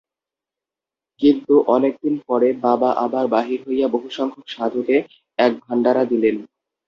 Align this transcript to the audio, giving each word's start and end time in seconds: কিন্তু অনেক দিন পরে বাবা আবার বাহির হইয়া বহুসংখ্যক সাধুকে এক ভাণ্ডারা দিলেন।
কিন্তু 1.21 1.53
অনেক 1.67 1.93
দিন 2.03 2.15
পরে 2.27 2.49
বাবা 2.61 2.89
আবার 3.05 3.25
বাহির 3.27 3.59
হইয়া 3.67 3.87
বহুসংখ্যক 3.87 4.45
সাধুকে 4.47 4.97
এক 5.39 5.51
ভাণ্ডারা 5.63 6.03
দিলেন। 6.05 6.35